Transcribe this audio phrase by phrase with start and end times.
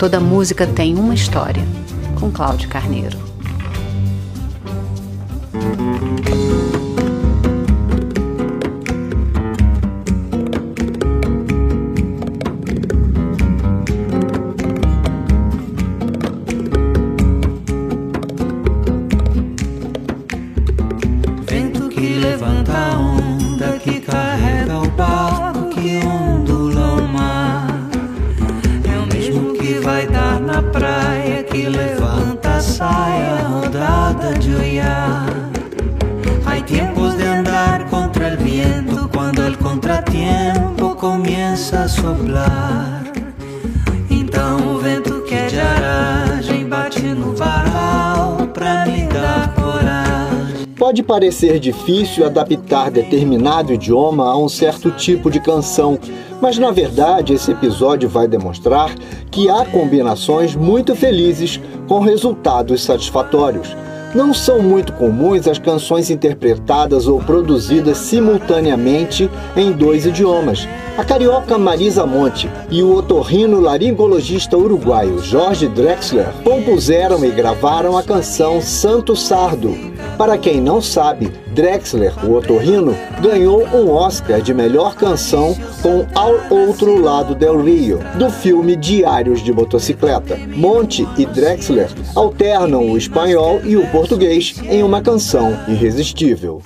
[0.00, 1.62] Toda música tem uma história,
[2.18, 3.18] com Cláudio Carneiro.
[22.40, 23.19] começa a
[41.90, 43.04] soprar.
[44.10, 50.66] Então o vento que é de aragem bate no varal pra me dar coragem.
[50.76, 55.98] Pode parecer difícil adaptar determinado idioma a um certo tipo de canção,
[56.40, 58.94] mas na verdade esse episódio vai demonstrar
[59.30, 63.76] que há combinações muito felizes com resultados satisfatórios.
[64.12, 70.66] Não são muito comuns as canções interpretadas ou produzidas simultaneamente em dois idiomas.
[70.98, 78.02] A carioca Marisa Monte e o otorrino laringologista uruguaio Jorge Drexler compuseram e gravaram a
[78.02, 79.78] canção Santo Sardo.
[80.18, 86.34] Para quem não sabe, Drexler, o otorrino, ganhou um Oscar de melhor canção com Ao
[86.50, 90.38] Outro Lado del Rio, do filme Diários de Motocicleta.
[90.54, 93.99] Monte e Drexler alternam o espanhol e o português
[94.64, 96.62] em uma canção irresistível.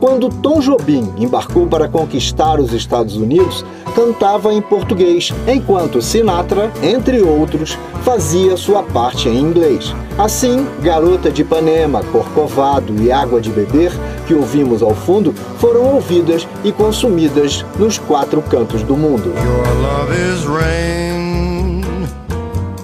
[0.00, 3.62] Quando Tom Jobim embarcou para conquistar os Estados Unidos,
[3.94, 9.94] cantava em português, enquanto Sinatra, entre outros, fazia sua parte em inglês.
[10.16, 13.92] Assim, Garota de Ipanema, Corcovado e Água de Beber,
[14.26, 19.32] que ouvimos ao fundo, foram ouvidas e consumidas nos quatro cantos do mundo.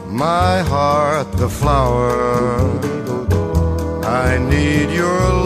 [0.08, 2.60] My heart the flower.
[4.04, 5.41] I need your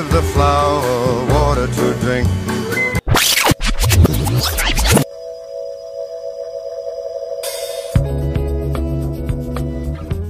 [0.00, 2.26] Give the flower water to drink.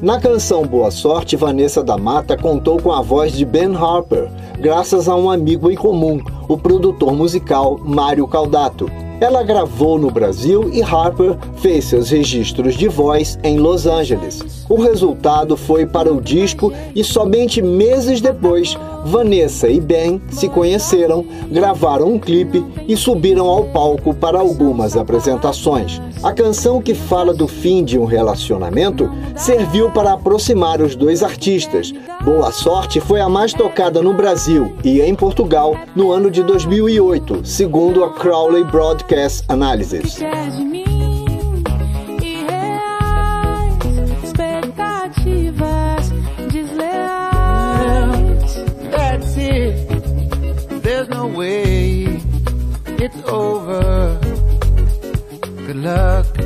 [0.02, 4.28] Na canção Boa Sorte, Vanessa da Mata contou com a voz de Ben Harper,
[4.58, 8.90] graças a um amigo em comum, o produtor musical Mário Caldato.
[9.20, 14.64] Ela gravou no Brasil e Harper fez seus registros de voz em Los Angeles.
[14.66, 21.26] O resultado foi para o disco e somente meses depois, Vanessa e Ben se conheceram,
[21.50, 26.00] gravaram um clipe e subiram ao palco para algumas apresentações.
[26.22, 31.92] A canção que fala do fim de um relacionamento serviu para aproximar os dois artistas.
[32.22, 37.40] Boa Sorte foi a mais tocada no Brasil e em Portugal no ano de 2008,
[37.44, 39.09] segundo a Crowley Broadcast
[39.48, 40.20] Analysis.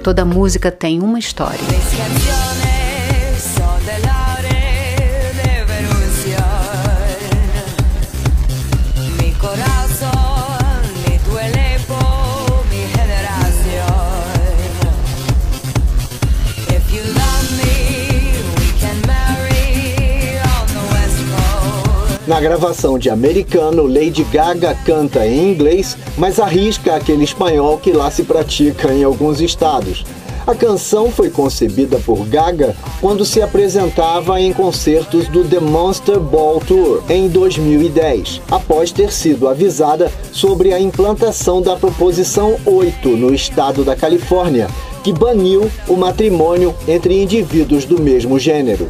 [0.03, 1.61] Toda música tem uma história.
[22.27, 28.11] Na gravação de Americano, Lady Gaga canta em inglês, mas arrisca aquele espanhol que lá
[28.11, 30.07] se pratica em alguns estados.
[30.47, 36.61] A canção foi concebida por Gaga quando se apresentava em concertos do The Monster Ball
[36.61, 43.85] Tour em 2010, após ter sido avisada sobre a implantação da Proposição 8 no estado
[43.85, 44.69] da Califórnia,
[45.03, 48.89] que baniu o matrimônio entre indivíduos do mesmo gênero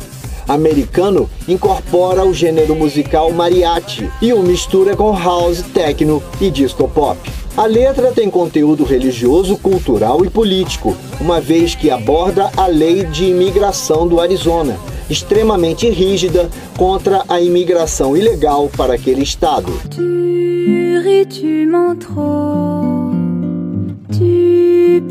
[0.49, 7.19] americano incorpora o gênero musical mariachi e o mistura com house, techno e disco pop.
[7.57, 13.27] A letra tem conteúdo religioso, cultural e político, uma vez que aborda a lei de
[13.27, 14.77] imigração do Arizona,
[15.09, 19.73] extremamente rígida contra a imigração ilegal para aquele estado.
[19.91, 20.25] Tu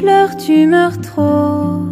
[0.03, 1.82] pleures, tu meurs trop.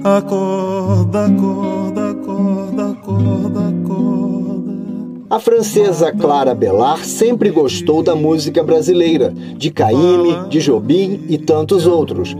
[0.05, 3.76] acorda, acorda, acorda, acorda, acorda.
[5.37, 11.87] A francesa Clara Bellar sempre gostou da música brasileira, de Caymmi, de Jobim e tantos
[11.87, 12.35] outros.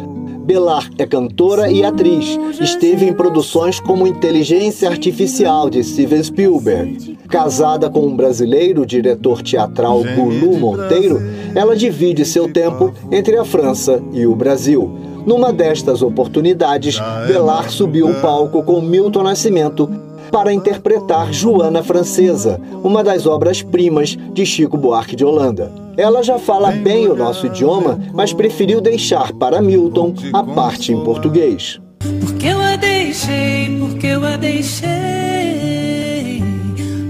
[0.47, 2.39] Bellar é cantora e atriz.
[2.59, 7.19] Esteve em produções como Inteligência Artificial de Steven Spielberg.
[7.29, 11.21] Casada com um brasileiro diretor teatral Gulu Monteiro,
[11.55, 14.91] ela divide seu tempo entre a França e o Brasil.
[15.27, 23.03] Numa destas oportunidades, Bellar subiu o palco com Milton Nascimento para interpretar Joana Francesa, uma
[23.03, 25.73] das obras-primas de Chico Buarque de Holanda.
[25.97, 31.03] Ela já fala bem o nosso idioma, mas preferiu deixar para Milton a parte em
[31.03, 31.81] português.
[32.21, 34.87] Porque eu a deixei, porque eu a deixei.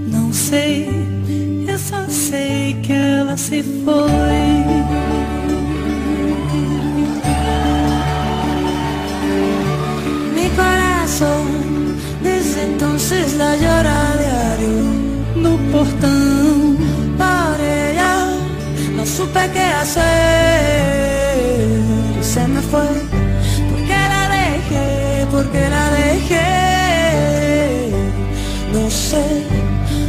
[0.09, 0.89] Não sei,
[1.67, 4.46] eu só sei que ela se foi.
[13.09, 14.83] Desde entonces la llora a diario
[15.35, 16.77] no portão.
[17.17, 18.35] Por ella
[18.95, 20.03] no supe qué hacer
[22.21, 22.87] se me fue.
[23.69, 26.47] Porque la dejé, porque la dejé.
[28.73, 29.45] No sé.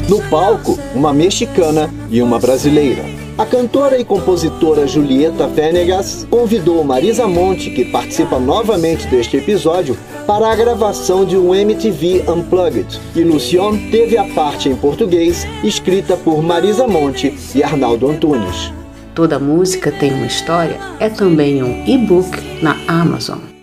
[0.08, 3.17] No palco, uma mexicana e uma brasileira.
[3.38, 9.96] A cantora e compositora Julieta Venegas convidou Marisa Monte, que participa novamente deste episódio,
[10.26, 13.00] para a gravação de um MTV Unplugged.
[13.14, 18.72] E Lucion teve a parte em português, escrita por Marisa Monte e Arnaldo Antunes.
[19.14, 23.57] Toda música tem uma história é também um e-book na Amazon.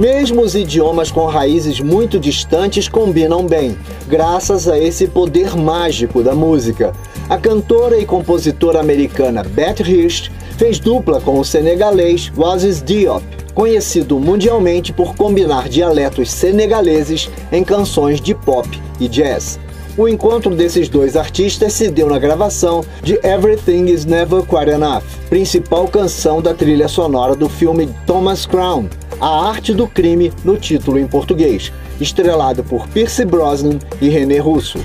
[0.00, 3.76] Mesmo os idiomas com raízes muito distantes combinam bem,
[4.08, 6.94] graças a esse poder mágico da música.
[7.28, 14.18] A cantora e compositora americana Beth Hirsch fez dupla com o senegalês Oasis Diop, conhecido
[14.18, 18.66] mundialmente por combinar dialetos senegaleses em canções de pop
[18.98, 19.60] e jazz.
[19.98, 25.02] O encontro desses dois artistas se deu na gravação de Everything Is Never Quite Enough,
[25.28, 28.88] principal canção da trilha sonora do filme Thomas Crown,
[29.20, 31.70] A Arte do Crime no título em português,
[32.00, 34.78] estrelado por Pierce Brosnan e René Russo.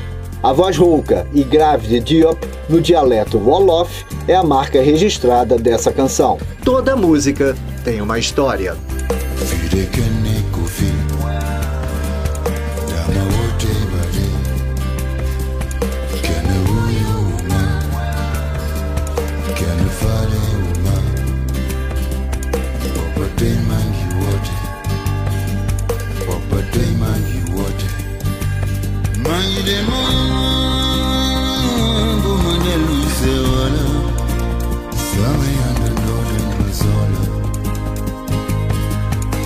[0.43, 5.89] A voz rouca e grave de Diop no dialeto Wolof é a marca registrada dessa
[5.89, 6.37] canção.
[6.65, 7.55] Toda música
[7.85, 8.75] tem uma história.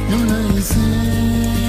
[0.09, 1.68] 有了一次。